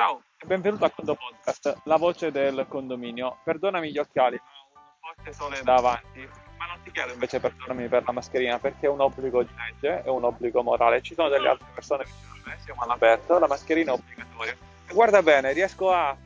Ciao 0.00 0.22
e 0.38 0.46
benvenuto 0.46 0.86
a 0.86 0.90
Condo 0.90 1.14
Podcast, 1.14 1.82
la 1.84 1.96
voce 1.96 2.30
del 2.30 2.64
condominio. 2.66 3.36
Perdonami 3.44 3.92
gli 3.92 3.98
occhiali, 3.98 4.40
ma 4.42 4.50
ho 4.50 5.08
un 5.08 5.14
forte 5.14 5.32
sole 5.34 5.60
davanti, 5.62 6.26
ma 6.56 6.64
non 6.64 6.80
ti 6.82 6.90
chiedo 6.90 7.12
invece 7.12 7.38
perdonami 7.38 7.86
per 7.86 8.04
la 8.06 8.12
mascherina 8.12 8.58
perché 8.58 8.86
è 8.86 8.88
un 8.88 9.02
obbligo 9.02 9.42
di 9.42 9.52
legge, 9.54 10.02
è 10.02 10.08
un 10.08 10.24
obbligo 10.24 10.62
morale. 10.62 11.02
Ci 11.02 11.12
sono 11.12 11.28
delle 11.28 11.50
altre 11.50 11.66
persone 11.74 12.04
a 12.04 12.06
me, 12.46 12.56
siamo 12.64 12.80
all'aperto, 12.80 13.38
la 13.38 13.46
mascherina 13.46 13.90
è 13.90 13.94
obbligatoria. 13.94 14.56
E 14.86 14.94
guarda 14.94 15.22
bene, 15.22 15.52
riesco 15.52 15.92
a 15.92 16.16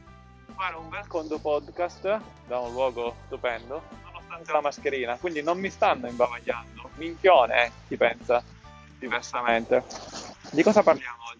fare 0.54 0.77
un 0.77 0.88
bel 0.88 1.09
Condo 1.09 1.41
Podcast 1.41 2.20
da 2.46 2.61
un 2.61 2.70
luogo 2.70 3.16
stupendo, 3.25 3.82
nonostante 4.04 4.52
la 4.52 4.61
mascherina, 4.61 5.16
quindi 5.16 5.43
non 5.43 5.59
mi 5.59 5.70
stanno 5.70 6.06
imbavagliando. 6.06 6.91
Minchione, 6.95 7.64
eh, 7.64 7.72
chi 7.88 7.96
pensa 7.96 8.41
diversamente. 9.00 9.82
Di 10.52 10.62
cosa 10.62 10.84
parliamo 10.84 11.25
oggi? 11.29 11.34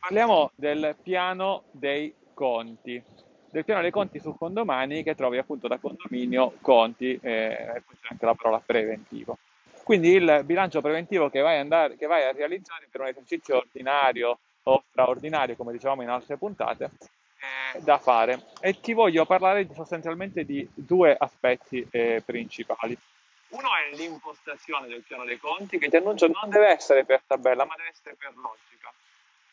Parliamo 0.00 0.52
del 0.54 0.96
piano 1.02 1.64
dei 1.72 2.14
conti, 2.32 3.02
del 3.50 3.64
piano 3.64 3.82
dei 3.82 3.90
conti 3.90 4.20
su 4.20 4.34
condomani 4.36 5.02
che 5.02 5.14
trovi 5.14 5.38
appunto 5.38 5.68
da 5.68 5.78
condominio 5.78 6.54
conti, 6.60 7.18
e 7.20 7.82
poi 7.84 7.96
c'è 8.00 8.08
anche 8.10 8.24
la 8.24 8.34
parola 8.34 8.62
preventivo. 8.64 9.38
Quindi 9.82 10.10
il 10.10 10.42
bilancio 10.44 10.80
preventivo 10.80 11.30
che 11.30 11.40
vai, 11.40 11.58
andare, 11.58 11.96
che 11.96 12.06
vai 12.06 12.24
a 12.24 12.32
realizzare 12.32 12.86
per 12.90 13.00
un 13.00 13.06
esercizio 13.08 13.56
ordinario 13.56 14.38
o 14.62 14.84
straordinario, 14.90 15.56
come 15.56 15.72
dicevamo 15.72 16.02
in 16.02 16.10
altre 16.10 16.36
puntate, 16.36 16.90
da 17.78 17.98
fare. 17.98 18.44
E 18.60 18.80
ti 18.80 18.92
voglio 18.92 19.26
parlare 19.26 19.66
sostanzialmente 19.72 20.44
di 20.44 20.66
due 20.74 21.16
aspetti 21.18 21.86
eh, 21.90 22.22
principali. 22.24 22.96
Uno 23.48 23.68
è 23.74 23.96
l'impostazione 23.96 24.88
del 24.88 25.02
piano 25.02 25.24
dei 25.24 25.38
conti, 25.38 25.78
che 25.78 25.88
ti 25.88 25.96
annuncio 25.96 26.26
non 26.28 26.50
deve 26.50 26.68
essere 26.68 27.04
per 27.04 27.22
tabella, 27.26 27.64
ma 27.64 27.74
deve 27.76 27.88
essere 27.88 28.14
per 28.14 28.32
logica 28.36 28.92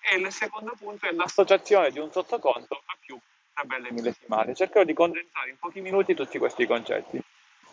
e 0.08 0.18
il 0.18 0.32
secondo 0.32 0.74
punto 0.78 1.08
è 1.08 1.12
l'associazione 1.12 1.92
di 1.92 2.00
un 2.00 2.12
sottoconto 2.12 2.82
a 2.86 2.98
più 3.00 3.18
tabelle 3.54 3.92
millesimali. 3.92 4.54
Cercherò 4.54 4.84
di 4.84 4.94
condensare 4.94 5.50
in 5.50 5.58
pochi 5.58 5.82
minuti 5.82 6.14
tutti 6.14 6.38
questi 6.38 6.68
concetti. 6.68 7.20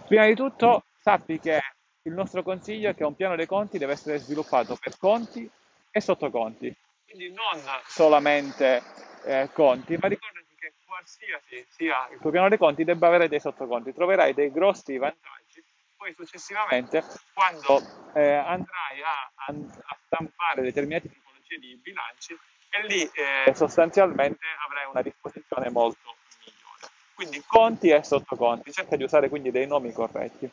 Prima 0.06 0.26
di 0.26 0.34
tutto 0.34 0.84
sappi 1.00 1.38
che 1.38 1.60
il 2.02 2.12
nostro 2.12 2.42
consiglio 2.42 2.90
è 2.90 2.94
che 2.94 3.04
un 3.04 3.14
piano 3.14 3.36
dei 3.36 3.46
conti 3.46 3.78
deve 3.78 3.92
essere 3.92 4.18
sviluppato 4.18 4.76
per 4.76 4.96
conti 4.98 5.48
e 5.90 6.00
sottoconti, 6.00 6.74
quindi 7.04 7.32
non 7.32 7.60
solamente 7.86 8.82
eh, 9.24 9.50
conti, 9.52 9.96
ma 10.00 10.08
ricordati 10.08 10.54
che 10.58 10.72
qualsiasi 10.86 11.64
sia 11.68 12.08
il 12.10 12.18
tuo 12.18 12.30
piano 12.30 12.48
dei 12.48 12.58
conti 12.58 12.82
debba 12.82 13.08
avere 13.08 13.28
dei 13.28 13.40
sottoconti, 13.40 13.92
troverai 13.92 14.32
dei 14.32 14.50
grossi 14.50 14.96
vantaggi 14.96 15.62
poi 16.02 16.14
successivamente 16.16 17.04
quando 17.32 17.78
eh, 18.14 18.32
andrai 18.32 19.00
a, 19.04 19.30
a, 19.34 19.54
a 19.84 19.98
stampare 20.06 20.62
determinati 20.62 21.08
tipologie 21.52 21.58
di 21.58 21.76
bilanci 21.76 22.38
e 22.70 22.86
lì 22.86 23.02
eh, 23.02 23.54
sostanzialmente 23.54 24.44
avrai 24.66 24.86
una 24.90 25.02
disposizione 25.02 25.68
molto 25.70 26.14
migliore. 26.44 26.92
Quindi 27.14 27.42
conti 27.46 27.88
e 27.90 28.02
sottoconti, 28.02 28.72
cerca 28.72 28.96
di 28.96 29.04
usare 29.04 29.28
quindi 29.28 29.50
dei 29.50 29.66
nomi 29.66 29.92
corretti. 29.92 30.50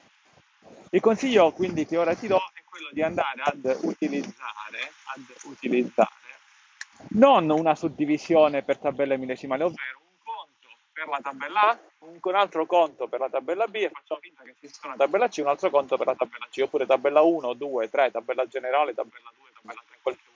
Il 0.92 1.02
consiglio 1.02 1.52
quindi 1.52 1.86
che 1.86 1.98
ora 1.98 2.16
ti 2.16 2.28
do 2.28 2.38
è 2.54 2.62
quello 2.66 2.90
di 2.92 3.02
andare 3.02 3.42
ad 3.44 3.78
utilizzare, 3.84 4.92
ad 5.16 5.24
utilizzare 5.44 6.12
non 7.12 7.50
una 7.50 7.76
suddivisione 7.76 8.64
per 8.64 8.78
tabelle 8.78 9.18
millesimali, 9.18 9.64
ovvero 9.64 10.00
un 10.00 10.18
conto 10.24 10.68
per 10.92 11.08
la 11.08 11.20
tabella 11.22 11.70
A, 11.70 11.80
un, 12.00 12.36
altro 12.36 12.66
conto 12.66 13.08
per 13.08 13.22
la 13.22 13.30
tabella 13.30 13.68
B 13.68 13.76
e 13.76 13.90
facciamo 13.90 14.20
finta 14.20 14.44
che 14.44 14.56
esista 14.60 14.88
una 14.88 14.98
tabella 14.98 15.30
C, 15.30 15.38
un 15.38 15.48
altro 15.48 15.70
conto 15.70 15.96
per 15.96 16.08
la 16.08 16.16
tabella 16.16 16.48
C, 16.50 16.60
oppure 16.62 16.86
tabella 16.86 17.22
1, 17.22 17.54
2, 17.54 17.90
3, 17.90 18.12
tabella 18.12 18.46
generale, 18.48 18.94
tabella 18.94 19.32
2, 19.38 19.50
tabella 19.62 19.84
3, 19.88 20.00
quel 20.02 20.16
che 20.18 20.29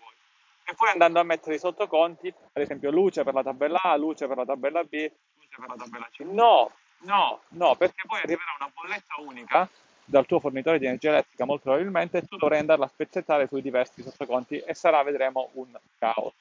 e 0.73 0.75
poi 0.75 0.89
andando 0.89 1.19
a 1.19 1.23
mettere 1.23 1.55
i 1.55 1.59
sottoconti, 1.59 2.27
ad 2.27 2.61
esempio 2.61 2.89
luce 2.89 3.23
per 3.23 3.35
la 3.35 3.43
tabella 3.43 3.81
A, 3.83 3.95
luce 3.95 4.25
per 4.27 4.37
la 4.37 4.45
tabella 4.45 4.83
B, 4.83 4.91
luce 4.91 5.55
per 5.55 5.69
la 5.69 5.75
tabella 5.75 6.09
C. 6.11 6.19
No, 6.21 6.71
no, 7.01 7.41
no, 7.49 7.75
perché 7.75 8.01
poi 8.07 8.19
arriverà 8.19 8.55
una 8.59 8.71
bolletta 8.73 9.15
unica 9.19 9.69
dal 10.05 10.25
tuo 10.25 10.39
fornitore 10.39 10.79
di 10.79 10.85
energia 10.85 11.09
elettrica 11.09 11.45
molto 11.45 11.65
probabilmente 11.65 12.17
e 12.17 12.25
tu 12.25 12.37
dovrai 12.37 12.59
andarla 12.59 12.85
a 12.85 12.89
spezzettare 12.89 13.47
sui 13.47 13.61
diversi 13.61 14.01
sottoconti 14.01 14.57
e 14.57 14.73
sarà, 14.73 15.03
vedremo, 15.03 15.51
un 15.53 15.77
caos. 15.99 16.33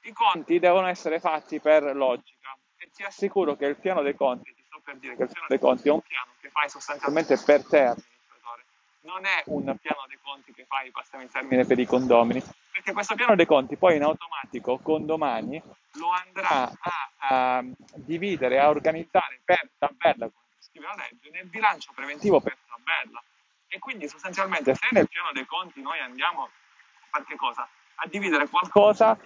I 0.00 0.12
conti 0.12 0.58
devono 0.58 0.86
essere 0.86 1.20
fatti 1.20 1.60
per 1.60 1.94
logica 1.94 2.56
e 2.78 2.90
ti 2.94 3.02
assicuro 3.02 3.56
che 3.56 3.66
il 3.66 3.76
piano 3.76 4.00
dei 4.00 4.14
conti, 4.14 4.54
ti 4.54 4.64
sto 4.66 4.80
per 4.82 4.96
dire 4.96 5.16
che 5.16 5.22
il 5.24 5.28
piano 5.28 5.46
dei 5.48 5.58
conti 5.58 5.88
è 5.88 5.92
un 5.92 6.00
piano 6.00 6.30
che 6.40 6.48
fai 6.48 6.68
sostanzialmente 6.70 7.36
per 7.44 7.64
te 7.64 7.94
non 9.04 9.24
è 9.26 9.42
un 9.46 9.64
piano 9.76 10.04
dei 10.08 10.18
conti 10.22 10.52
che 10.54 10.64
fai, 10.66 10.90
passami 10.90 11.24
il 11.24 11.30
termine, 11.30 11.66
per 11.66 11.78
i 11.78 11.84
condomini, 11.84 12.42
perché 12.84 12.92
questo 12.92 13.14
piano 13.14 13.34
dei 13.34 13.46
conti 13.46 13.76
poi 13.76 13.96
in 13.96 14.02
automatico 14.02 14.78
con 14.78 15.06
domani 15.06 15.60
lo 15.92 16.10
andrà 16.10 16.70
a, 16.70 17.56
a 17.56 17.64
dividere, 17.94 18.60
a 18.60 18.68
organizzare 18.68 19.40
per 19.42 19.70
tabella, 19.78 20.28
come 20.28 20.44
scrive 20.58 20.86
la 20.88 20.94
legge, 20.96 21.30
nel 21.30 21.46
bilancio 21.46 21.92
preventivo 21.94 22.40
per 22.40 22.58
tabella. 22.68 23.22
E 23.68 23.78
quindi 23.78 24.06
sostanzialmente 24.06 24.74
se 24.74 24.86
nel 24.90 25.08
piano 25.08 25.32
dei 25.32 25.46
conti 25.46 25.80
noi 25.80 25.98
andiamo 25.98 26.42
a 26.42 26.48
fare 27.08 27.24
che 27.24 27.36
cosa? 27.36 27.66
A 27.94 28.06
dividere 28.06 28.48
qualcosa 28.48 29.18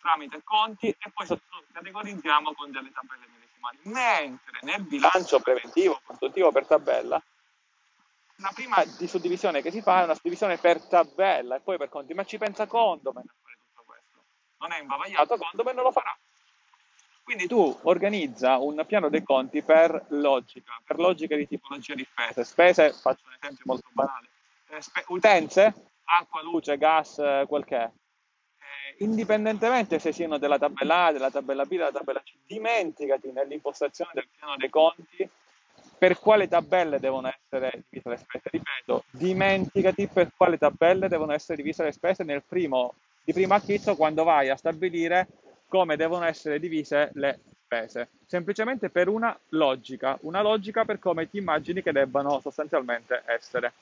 tramite 0.00 0.40
conti 0.42 0.88
e 0.88 1.12
poi 1.14 1.28
categorizziamo 1.72 2.52
con 2.54 2.72
delle 2.72 2.90
tabelle 2.90 3.26
medesimali. 3.32 3.78
Mentre 3.82 4.58
nel 4.62 4.82
bilancio 4.82 5.38
preventivo 5.38 6.00
consultivo 6.04 6.50
per 6.50 6.66
tabella 6.66 7.22
la 8.36 8.50
prima 8.54 8.82
di 8.98 9.06
suddivisione 9.06 9.62
che 9.62 9.70
si 9.70 9.80
fa 9.80 10.00
è 10.00 10.04
una 10.04 10.14
suddivisione 10.14 10.56
per 10.58 10.80
tabella 10.82 11.56
e 11.56 11.60
poi 11.60 11.76
per 11.76 11.88
conti, 11.88 12.14
ma 12.14 12.24
ci 12.24 12.38
pensa 12.38 12.66
Condomen 12.66 13.24
a 13.26 13.34
fare 13.42 13.58
tutto 13.58 13.82
questo. 13.86 14.24
Non 14.58 14.72
è 14.72 14.80
imbavagliato, 14.80 15.36
Condomen 15.36 15.74
non 15.74 15.84
lo 15.84 15.92
farà. 15.92 16.16
Quindi 17.22 17.46
tu 17.46 17.78
organizza 17.84 18.58
un 18.58 18.84
piano 18.86 19.08
dei 19.08 19.22
conti 19.22 19.62
per 19.62 20.06
logica, 20.08 20.78
per 20.84 20.98
logica 20.98 21.36
di 21.36 21.48
tipologia 21.48 21.94
di 21.94 22.06
spese. 22.10 22.44
Spese, 22.44 22.92
faccio 22.92 23.22
un 23.26 23.36
esempio 23.40 23.64
molto 23.66 23.88
banale, 23.92 24.28
eh, 24.68 25.04
utenze, 25.08 25.72
acqua, 26.04 26.42
luce, 26.42 26.76
gas, 26.76 27.18
eh, 27.18 27.44
quel 27.48 27.64
che 27.64 27.76
è. 27.76 27.84
Eh, 27.84 29.04
indipendentemente 29.04 29.98
se 29.98 30.12
siano 30.12 30.36
della 30.36 30.58
tabella 30.58 31.06
A, 31.06 31.12
della 31.12 31.30
tabella 31.30 31.64
B, 31.64 31.68
della 31.68 31.92
tabella 31.92 32.20
C, 32.20 32.34
dimenticati 32.44 33.32
nell'impostazione 33.32 34.10
del 34.12 34.28
piano 34.28 34.56
dei 34.56 34.68
conti 34.68 35.30
per 35.96 36.18
quale 36.18 36.48
tabelle 36.48 36.98
devono 36.98 37.28
essere 37.28 37.84
divise 37.88 38.08
le 38.08 38.16
spese. 38.16 38.48
Ripeto, 38.50 39.04
dimenticati 39.10 40.06
per 40.06 40.30
quale 40.36 40.58
tabelle 40.58 41.08
devono 41.08 41.32
essere 41.32 41.56
divise 41.56 41.82
le 41.82 41.92
spese 41.92 42.24
nel 42.24 42.42
primo, 42.46 42.94
di 43.22 43.32
primo 43.32 43.54
acchito 43.54 43.96
quando 43.96 44.24
vai 44.24 44.50
a 44.50 44.56
stabilire 44.56 45.26
come 45.68 45.96
devono 45.96 46.24
essere 46.24 46.58
divise 46.58 47.10
le 47.14 47.40
spese. 47.64 48.08
Semplicemente 48.26 48.90
per 48.90 49.08
una 49.08 49.36
logica, 49.50 50.16
una 50.22 50.42
logica 50.42 50.84
per 50.84 50.98
come 50.98 51.28
ti 51.28 51.38
immagini 51.38 51.82
che 51.82 51.92
debbano 51.92 52.40
sostanzialmente 52.40 53.22
essere. 53.26 53.72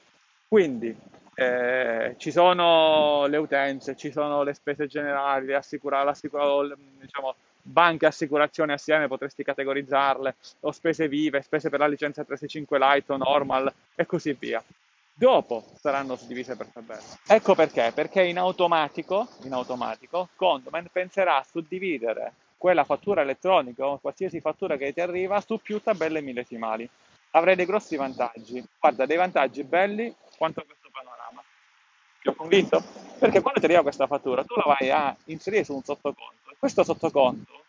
Quindi 0.48 0.94
eh, 1.34 2.14
ci 2.18 2.30
sono 2.30 3.26
le 3.26 3.36
utenze, 3.38 3.96
ci 3.96 4.10
sono 4.12 4.42
le 4.42 4.54
spese 4.54 4.86
generali, 4.86 5.46
le 5.46 5.54
assicura, 5.54 6.04
diciamo, 6.12 7.34
banche, 7.72 8.06
assicurazioni 8.06 8.72
assieme 8.72 9.08
potresti 9.08 9.42
categorizzarle, 9.42 10.36
o 10.60 10.70
spese 10.70 11.08
vive, 11.08 11.42
spese 11.42 11.70
per 11.70 11.80
la 11.80 11.88
licenza 11.88 12.22
365 12.22 12.78
Lite 12.78 13.12
o 13.12 13.16
Normal 13.16 13.72
e 13.94 14.06
così 14.06 14.36
via. 14.38 14.62
Dopo 15.14 15.64
saranno 15.78 16.16
suddivise 16.16 16.56
per 16.56 16.66
tabella. 16.66 17.02
Ecco 17.26 17.54
perché, 17.54 17.92
perché 17.94 18.22
in 18.22 18.38
automatico, 18.38 19.28
in 19.44 19.52
automatico 19.52 20.28
Condoman 20.36 20.88
penserà 20.92 21.38
a 21.38 21.46
suddividere 21.48 22.32
quella 22.56 22.84
fattura 22.84 23.22
elettronica 23.22 23.86
o 23.86 23.98
qualsiasi 23.98 24.40
fattura 24.40 24.76
che 24.76 24.92
ti 24.92 25.00
arriva 25.00 25.40
su 25.40 25.58
più 25.58 25.80
tabelle 25.80 26.20
millesimali. 26.20 26.88
Avrei 27.32 27.56
dei 27.56 27.66
grossi 27.66 27.96
vantaggi. 27.96 28.64
Guarda, 28.78 29.06
dei 29.06 29.16
vantaggi 29.16 29.64
belli 29.64 30.14
quanto 30.36 30.62
questo 30.64 30.88
panorama. 30.92 31.42
Ti 32.20 32.28
ho 32.28 32.34
convinto? 32.34 32.82
Perché 33.18 33.40
quando 33.40 33.60
ti 33.60 33.66
arriva 33.66 33.82
questa 33.82 34.06
fattura, 34.06 34.44
tu 34.44 34.54
la 34.54 34.64
vai 34.66 34.90
a 34.90 35.14
inserire 35.26 35.64
su 35.64 35.74
un 35.74 35.82
sottoconto 35.82 36.42
questo 36.62 36.84
sottoconto, 36.84 37.61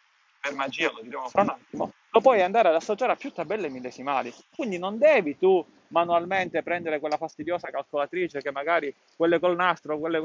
per 0.44 0.54
magia 0.56 0.92
lo 0.92 1.00
diremo 1.02 1.30
fra 1.30 1.44
un 1.44 1.50
attimo, 1.50 1.94
lo 2.10 2.20
puoi 2.20 2.42
andare 2.42 2.68
ad 2.68 2.76
associare 2.76 3.14
a 3.14 3.16
più 3.16 3.32
tabelle 3.32 3.70
millesimali. 3.70 4.34
Quindi 4.54 4.78
non 4.78 4.98
devi 4.98 5.38
tu 5.38 5.66
manualmente 5.88 6.62
prendere 6.62 7.00
quella 7.00 7.16
fastidiosa 7.16 7.70
calcolatrice 7.70 8.42
che 8.42 8.52
magari 8.52 8.94
quelle 9.16 9.40
col 9.40 9.56
nastro, 9.56 9.98
quelle 9.98 10.22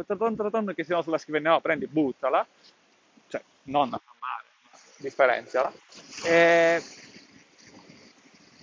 che 0.75 0.82
si 0.82 0.97
sulla 1.03 1.19
scrivania, 1.19 1.50
no, 1.50 1.61
prendi, 1.61 1.87
buttala, 1.87 2.44
cioè 3.29 3.41
non 3.65 3.94
a 3.94 4.00
male, 4.19 4.44
ma 4.73 4.79
differenziala, 4.97 5.73
e, 6.25 6.82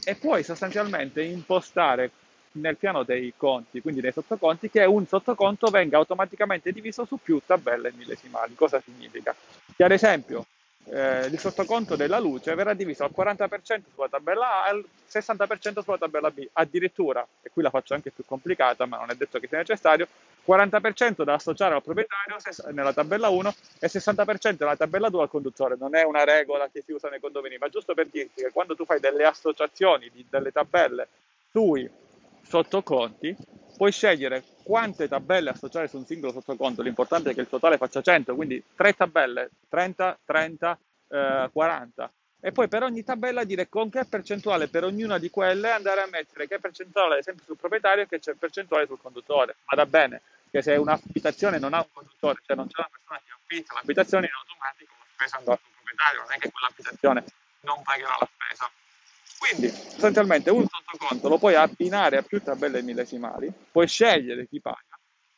e 0.04 0.16
puoi 0.16 0.44
sostanzialmente 0.44 1.24
impostare 1.24 2.12
nel 2.54 2.76
piano 2.76 3.04
dei 3.04 3.34
conti, 3.38 3.80
quindi 3.82 4.02
dei 4.02 4.12
sottoconti, 4.12 4.70
che 4.70 4.84
un 4.84 5.08
sottoconto 5.08 5.70
venga 5.70 5.98
automaticamente 5.98 6.74
diviso 6.74 7.06
su 7.06 7.18
più 7.18 7.40
tabelle 7.46 7.94
millesimali. 7.94 8.56
Cosa 8.56 8.82
significa? 8.82 9.34
Che 9.76 9.84
ad 9.84 9.92
esempio 9.92 10.46
eh, 10.88 11.26
il 11.26 11.40
sottoconto 11.40 11.96
della 11.96 12.20
luce 12.20 12.54
verrà 12.54 12.74
diviso 12.74 13.04
al 13.04 13.14
40% 13.16 13.82
sulla 13.94 14.08
tabella 14.08 14.64
A 14.64 14.68
e 14.68 14.70
al 14.70 14.86
60% 15.10 15.82
sulla 15.82 15.98
tabella 15.98 16.30
B. 16.30 16.48
Addirittura, 16.54 17.26
e 17.42 17.50
qui 17.52 17.64
la 17.64 17.70
faccio 17.70 17.94
anche 17.94 18.12
più 18.12 18.24
complicata, 18.26 18.86
ma 18.86 18.98
non 18.98 19.10
è 19.10 19.16
detto 19.16 19.40
che 19.40 19.48
sia 19.48 19.58
necessario, 19.58 20.08
40% 20.46 21.24
da 21.24 21.34
associare 21.34 21.74
al 21.74 21.82
proprietario 21.82 22.38
nella 22.72 22.94
tabella 22.94 23.30
1 23.30 23.56
e 23.80 23.88
60% 23.88 24.56
nella 24.60 24.76
tabella 24.76 25.10
2 25.10 25.22
al 25.24 25.30
conduttore. 25.30 25.76
Non 25.78 25.96
è 25.96 26.04
una 26.04 26.24
regola 26.24 26.70
che 26.72 26.84
si 26.86 26.92
usa 26.92 27.10
nei 27.10 27.20
condomini, 27.20 27.58
ma 27.58 27.68
giusto 27.70 27.96
per 27.96 28.08
dirti 28.08 28.42
che 28.44 28.52
quando 28.52 28.76
tu 28.76 28.86
fai 28.86 29.00
delle 29.00 29.26
associazioni 29.26 30.10
di, 30.14 30.26
delle 30.30 30.52
tabelle 30.52 31.08
sui 31.50 31.90
sottoconti, 32.44 33.36
puoi 33.76 33.92
scegliere 33.92 34.44
quante 34.66 35.08
tabelle 35.08 35.52
associare 35.52 35.88
su 35.88 35.98
un 35.98 36.08
singolo 36.08 36.32
sottoconto. 36.32 36.82
L'importante 36.82 37.30
è 37.30 37.34
che 37.36 37.42
il 37.42 37.48
totale 37.48 37.78
faccia 37.78 38.02
100, 38.02 38.34
quindi 38.34 38.62
3 38.76 38.94
tabelle, 38.94 39.52
30, 39.70 40.18
30, 40.26 40.80
eh, 41.10 41.50
40 41.54 42.12
e 42.46 42.52
poi 42.52 42.68
per 42.68 42.84
ogni 42.84 43.04
tabella 43.04 43.44
dire 43.44 43.70
con 43.70 43.90
che 43.90 44.06
percentuale 44.06 44.68
per 44.68 44.84
ognuna 44.84 45.18
di 45.18 45.32
quelle 45.32 45.72
andare 45.72 46.02
a 46.02 46.08
mettere 46.08 46.48
che 46.48 46.60
percentuale 46.60 47.14
ad 47.14 47.20
esempio 47.20 47.44
sul 47.44 47.58
proprietario 47.58 48.04
e 48.04 48.08
che 48.08 48.20
percentuale 48.36 48.86
sul 48.86 49.00
conduttore. 49.02 49.56
Vada 49.66 49.86
bene 49.86 50.22
che 50.52 50.62
se 50.62 50.76
un'abitazione 50.76 51.58
non 51.58 51.74
ha 51.74 51.80
un 51.80 51.88
conduttore, 51.92 52.40
cioè 52.46 52.56
non 52.56 52.68
c'è 52.68 52.78
una 52.78 52.90
persona 52.92 53.20
che 53.26 53.32
affitta 53.32 53.74
l'abitazione 53.74 54.28
in 54.28 54.34
automatico 54.34 54.94
la 54.98 55.06
spesa 55.14 55.38
andrà 55.38 55.58
sul 55.60 55.72
proprietario, 55.74 56.22
non 56.22 56.32
è 56.34 56.38
che 56.38 56.52
quell'abitazione 56.52 57.24
non 57.62 57.82
pagherà 57.82 58.18
la 58.20 58.30
spesa. 58.32 58.72
Quindi 59.38 59.70
sostanzialmente 59.70 60.50
un 60.50 60.66
sottoconto 60.68 61.30
lo 61.30 61.38
puoi 61.38 61.56
abbinare 61.56 62.18
a 62.18 62.22
più 62.22 62.42
tabelle 62.42 62.82
millesimali, 62.82 63.52
puoi 63.72 63.88
scegliere 63.88 64.48
chi 64.48 64.60
paga 64.62 64.98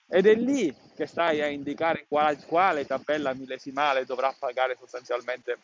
ed 0.09 0.25
è 0.25 0.35
lì 0.35 0.73
che 0.95 1.05
stai 1.05 1.41
a 1.41 1.47
indicare 1.47 2.05
quale, 2.07 2.39
quale 2.45 2.85
tabella 2.85 3.33
millesimale 3.33 4.05
dovrà 4.05 4.33
pagare 4.37 4.77
sostanzialmente 4.79 5.57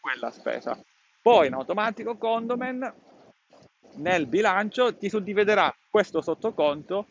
quella 0.00 0.30
spesa. 0.30 0.78
Poi 1.22 1.46
in 1.46 1.54
automatico 1.54 2.16
Condomen 2.16 2.92
nel 3.94 4.26
bilancio 4.26 4.96
ti 4.96 5.08
suddividerà 5.08 5.74
questo 5.88 6.20
sottoconto 6.20 7.06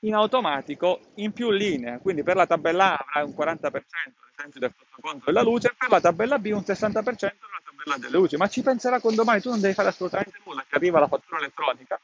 in 0.00 0.14
automatico 0.14 1.00
in 1.14 1.32
più 1.32 1.50
linee, 1.50 1.98
quindi 1.98 2.22
per 2.22 2.36
la 2.36 2.46
tabella 2.46 2.96
A 2.96 3.04
avrai 3.06 3.24
un 3.24 3.34
40% 3.36 3.66
ad 3.66 3.82
esempio 4.36 4.60
del 4.60 4.74
sottoconto 4.76 5.24
della 5.26 5.42
luce 5.42 5.74
per 5.76 5.90
la 5.90 6.00
tabella 6.00 6.38
B 6.38 6.50
un 6.52 6.62
60% 6.64 7.02
della 7.02 7.32
tabella 7.78 7.96
delle 7.96 8.16
luci, 8.18 8.36
ma 8.36 8.48
ci 8.48 8.62
penserà 8.62 9.00
con 9.00 9.14
domani, 9.14 9.40
tu 9.40 9.50
non 9.50 9.60
devi 9.60 9.74
fare 9.74 9.88
assolutamente 9.88 10.38
nulla, 10.44 10.64
ti 10.68 10.74
arriva 10.74 10.98
la 10.98 11.08
fattura 11.08 11.38
elettronica, 11.38 11.98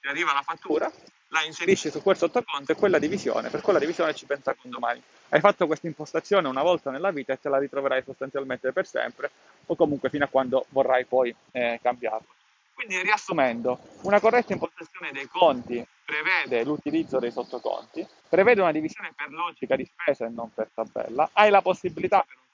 ti 0.00 0.08
arriva 0.08 0.32
la 0.32 0.42
fattura, 0.42 0.90
la 1.28 1.42
inserisci 1.42 1.90
su 1.90 2.02
quel 2.02 2.16
sottoconto 2.16 2.72
e 2.72 2.74
quella 2.74 2.98
divisione, 2.98 3.50
per 3.50 3.60
quella 3.60 3.78
divisione 3.78 4.14
ci 4.14 4.26
pensa 4.26 4.54
con 4.54 4.70
domani. 4.70 5.02
Hai 5.28 5.40
fatto 5.40 5.66
questa 5.66 5.86
impostazione 5.86 6.48
una 6.48 6.62
volta 6.62 6.90
nella 6.90 7.10
vita 7.10 7.34
e 7.34 7.40
te 7.40 7.48
la 7.48 7.58
ritroverai 7.58 8.02
sostanzialmente 8.02 8.72
per 8.72 8.86
sempre 8.86 9.30
o 9.66 9.76
comunque 9.76 10.08
fino 10.08 10.24
a 10.24 10.28
quando 10.28 10.64
vorrai 10.70 11.04
poi 11.04 11.34
eh, 11.52 11.78
cambiarlo. 11.82 12.26
Quindi 12.72 13.02
riassumendo, 13.02 13.80
una 14.02 14.20
corretta 14.20 14.52
impostazione 14.52 15.10
dei 15.10 15.26
conti 15.26 15.84
prevede 16.04 16.62
l'utilizzo 16.62 17.18
dei 17.18 17.32
sottoconti, 17.32 18.06
prevede 18.28 18.60
una 18.60 18.70
divisione 18.70 19.12
per 19.14 19.30
logica 19.30 19.74
di 19.74 19.84
spesa 19.84 20.24
e 20.24 20.28
non 20.28 20.54
per 20.54 20.70
tabella, 20.72 21.28
hai 21.32 21.50
la 21.50 21.60
possibilità 21.60 22.24
per 22.26 22.36
un 22.36 22.47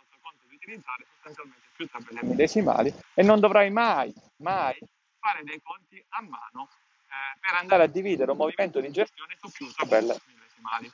utilizzare 0.65 1.05
sostanzialmente 1.13 1.69
più 1.77 1.87
tabelle 1.89 2.23
millesimali 2.23 2.95
e 3.15 3.23
non 3.23 3.41
dovrai 3.41 3.71
mai, 3.71 4.13
mai 4.39 4.77
fare 5.21 5.43
dei 5.45 5.61
conti 5.63 6.03
a 6.09 6.23
mano 6.23 6.69
eh, 7.07 7.39
per 7.41 7.55
andare 7.55 7.85
a 7.85 7.87
dividere 7.87 8.31
un 8.31 8.39
movimento 8.39 8.81
di 8.81 8.91
gestione 8.91 9.37
su 9.39 9.51
più 9.51 9.71
tabelle 9.73 10.19
millesimali. 10.27 10.93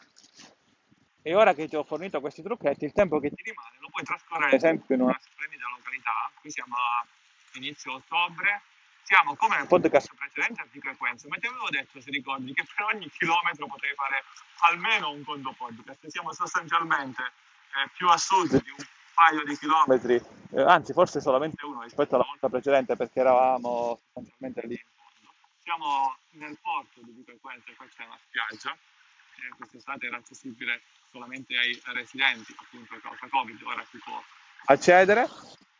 E 1.22 1.34
ora 1.34 1.55
che 1.55 1.69
ti 1.69 1.76
ho 1.76 1.84
fornito 1.84 2.20
questi 2.20 2.43
trucchetti, 2.43 2.84
il 2.84 2.93
tempo 2.93 3.20
che 3.20 3.31
ti 3.31 3.43
rimane 3.43 3.76
lo 3.81 3.88
puoi 3.90 4.05
trascorrere 4.05 4.46
ad 4.49 4.55
esempio 4.55 4.94
in 4.94 5.02
una 5.02 5.19
splendida 5.20 5.69
località, 5.69 6.31
qui 6.40 6.50
siamo 6.50 6.75
a 6.75 7.06
inizio 7.55 7.94
ottobre, 7.94 8.62
siamo 9.02 9.37
come 9.37 9.58
nel 9.58 9.67
podcast. 9.67 10.14
precedente 10.14 10.62
a 10.62 10.67
di 10.70 10.81
frequenza, 10.81 11.28
ma 11.28 11.37
ti 11.37 11.46
avevo 11.46 11.69
detto, 11.69 12.00
se 12.00 12.11
ricordi, 12.11 12.55
che 12.55 12.64
per 12.64 12.87
ogni 12.94 13.11
chilometro 13.11 13.67
potevi 13.67 13.94
fare 13.94 14.25
almeno 14.70 15.11
un 15.11 15.22
conto 15.22 15.52
podcast, 15.52 16.06
siamo 16.06 16.32
sostanzialmente 16.32 17.22
eh, 17.22 17.90
più 17.94 18.08
a 18.08 18.17
sud 18.17 18.62
di 18.62 18.70
un 18.70 18.84
paio 19.20 19.44
di 19.44 19.55
chilometri, 19.58 20.14
eh, 20.52 20.62
anzi 20.62 20.94
forse 20.94 21.20
solamente 21.20 21.62
uno 21.67 21.82
rispetto 21.82 22.14
alla 22.14 22.25
volta 22.25 22.49
precedente 22.49 22.96
perché 22.96 23.20
eravamo 23.20 24.00
sostanzialmente 24.02 24.67
lì 24.67 24.72
in 24.72 24.88
fondo. 24.96 25.34
Siamo 25.62 26.17
nel 26.31 26.58
porto 26.58 27.00
di 27.02 27.22
frequenza, 27.26 27.70
qua 27.76 27.87
c'è 27.87 28.05
una 28.06 28.19
spiaggia, 28.26 28.72
eh, 28.72 29.56
quest'estate 29.58 30.06
era 30.06 30.17
accessibile 30.17 30.81
solamente 31.11 31.55
ai 31.58 31.78
residenti, 31.93 32.55
appunto 32.56 32.94
a 32.94 33.00
causa 33.00 33.28
Covid, 33.28 33.61
ora 33.62 33.84
si 33.90 33.99
può 33.99 34.22
accedere, 34.64 35.28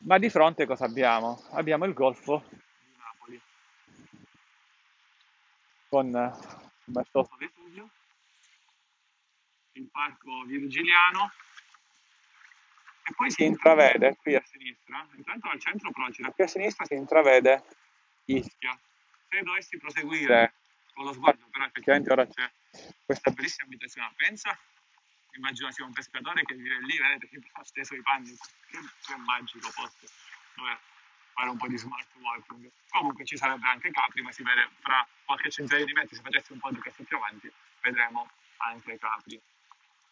ma 0.01 0.19
di 0.19 0.29
fronte 0.29 0.67
cosa 0.67 0.85
abbiamo? 0.85 1.43
Abbiamo 1.53 1.87
il 1.87 1.95
golfo 1.95 2.45
di 2.51 2.95
Napoli. 2.99 3.41
Con 5.89 6.07
il 6.09 6.93
maestoso 6.93 7.37
Vesuvio, 7.39 7.89
il 9.73 9.89
parco 9.91 10.45
virgiliano 10.45 11.33
poi 13.21 13.31
si 13.31 13.45
intravede 13.45 14.17
qui 14.17 14.35
a 14.35 14.43
sinistra, 14.47 15.07
intanto 15.15 15.51
al 15.51 15.61
centro 15.61 15.91
Procida, 15.91 16.31
qui 16.31 16.45
a 16.45 16.47
sinistra 16.47 16.87
si 16.87 16.95
intravede 16.95 17.63
Ischia. 18.25 18.73
Se 19.29 19.43
dovessi 19.43 19.77
proseguire 19.77 20.55
con 20.95 21.05
lo 21.05 21.13
sguardo, 21.13 21.47
però 21.51 21.67
effettivamente 21.67 22.11
ora 22.11 22.27
c'è 22.27 22.51
questa 23.05 23.31
bellissima 23.31 23.67
abitazione, 23.67 24.11
pensa 24.17 24.59
immagino 25.33 25.71
sia 25.71 25.85
un 25.85 25.93
pescatore 25.93 26.43
che 26.45 26.55
vive 26.55 26.81
lì, 26.81 26.99
vedete 26.99 27.29
che 27.29 27.39
ha 27.53 27.63
steso 27.63 27.95
i 27.95 28.01
panni, 28.01 28.35
che, 28.71 28.79
che 29.05 29.17
magico 29.17 29.71
posto 29.75 30.07
dove 30.57 30.79
fare 31.35 31.51
un 31.51 31.59
po' 31.59 31.69
di 31.69 31.77
smart 31.77 32.09
working. 32.17 32.71
Comunque 32.89 33.27
ci 33.27 33.37
sarebbe 33.37 33.69
anche 33.69 33.91
Capri, 33.91 34.23
ma 34.23 34.33
si 34.33 34.43
vede 34.43 34.71
fra 34.81 35.07
qualche 35.27 35.51
centinaio 35.51 35.85
di 35.85 35.93
metri, 35.93 36.17
se 36.17 36.23
facessi 36.23 36.53
un 36.53 36.59
po' 36.59 36.71
di 36.71 36.81
casso 36.81 37.03
più 37.03 37.19
avanti, 37.19 37.53
vedremo 37.83 38.31
anche 38.57 38.99
Capri. 38.99 39.39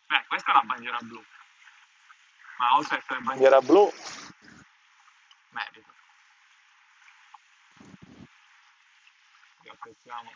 Beh, 0.06 0.25
questa 0.28 0.50
è 0.50 0.54
la 0.54 0.62
bandiera 0.62 0.99
blu, 1.00 1.25
ma 2.58 2.76
oltre 2.76 2.96
a 2.96 2.99
essere 2.99 3.20
bandiera 3.20 3.60
blu, 3.60 3.90
merita. 5.50 5.93
Vi 9.62 9.69
apprezziamo. 9.69 10.31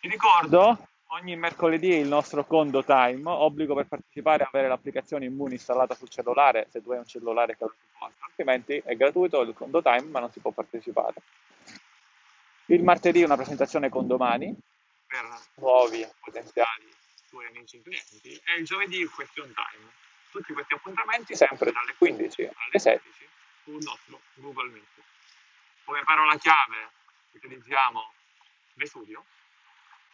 Ti 0.00 0.08
ricordo, 0.08 0.88
ogni 1.10 1.36
mercoledì 1.36 1.94
il 1.94 2.08
nostro 2.08 2.44
Condo 2.44 2.82
Time, 2.82 3.22
obbligo 3.30 3.74
per 3.74 3.86
partecipare 3.86 4.42
a 4.42 4.48
avere 4.48 4.66
l'applicazione 4.66 5.26
Immuni 5.26 5.52
installata 5.52 5.94
sul 5.94 6.08
cellulare, 6.08 6.66
se 6.70 6.82
tu 6.82 6.90
hai 6.90 6.98
un 6.98 7.06
cellulare 7.06 7.56
che 7.56 7.64
lo 7.64 7.74
altrimenti 8.32 8.82
è 8.84 8.96
gratuito 8.96 9.42
il 9.42 9.54
Condo 9.54 9.82
Time 9.82 10.08
ma 10.08 10.20
non 10.20 10.32
si 10.32 10.40
può 10.40 10.50
partecipare. 10.50 11.14
Il 12.66 12.82
martedì 12.82 13.22
una 13.22 13.36
presentazione 13.36 13.88
con 13.88 14.06
domani 14.06 14.54
per 15.06 15.28
nuovi 15.56 16.06
potenziali 16.20 16.90
tuoi 17.28 17.46
amici 17.46 17.80
clienti 17.82 18.40
e 18.44 18.58
il 18.58 18.64
giovedì 18.64 18.98
il 18.98 19.10
Question 19.10 19.52
Time. 19.52 19.90
Tutti 20.30 20.52
questi 20.54 20.74
appuntamenti 20.74 21.36
sempre 21.36 21.72
dalle 21.72 21.94
15 21.98 22.42
alle 22.42 22.78
16 22.78 23.28
sul 23.64 23.82
nostro 23.82 24.20
Google 24.34 24.70
Meet. 24.70 24.86
Come 25.84 26.02
parola 26.04 26.36
chiave 26.36 26.90
utilizziamo 27.32 28.12
Vesuvio 28.74 29.24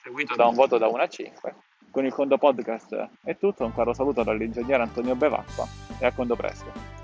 seguito 0.03 0.35
da 0.35 0.47
un 0.47 0.55
voto 0.55 0.79
da 0.79 0.89
1 0.89 1.03
a 1.03 1.09
5. 1.09 1.55
Con 1.91 2.05
il 2.05 2.13
Condo 2.13 2.39
Podcast 2.39 3.09
è 3.25 3.37
tutto, 3.37 3.65
un 3.65 3.75
caro 3.75 3.93
saluto 3.93 4.23
dall'ingegnere 4.23 4.83
Antonio 4.83 5.15
Bevacqua 5.15 5.67
e 6.01 6.07
a 6.07 6.13
Condo 6.13 6.37
presto. 6.37 6.98